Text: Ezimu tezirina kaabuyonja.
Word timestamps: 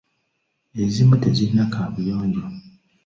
Ezimu 0.83 1.15
tezirina 1.23 1.65
kaabuyonja. 1.73 2.43